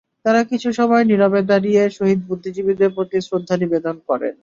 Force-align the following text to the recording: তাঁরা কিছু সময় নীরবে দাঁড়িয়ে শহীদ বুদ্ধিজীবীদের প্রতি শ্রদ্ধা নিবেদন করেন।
তাঁরা 0.25 0.41
কিছু 0.43 0.69
সময় 0.71 1.03
নীরবে 1.05 1.41
দাঁড়িয়ে 1.43 1.81
শহীদ 1.89 2.19
বুদ্ধিজীবীদের 2.27 2.89
প্রতি 2.95 3.17
শ্রদ্ধা 3.21 3.55
নিবেদন 3.57 3.95
করেন। 4.09 4.35